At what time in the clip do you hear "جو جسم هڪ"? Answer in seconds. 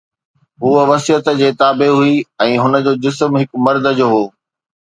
2.89-3.51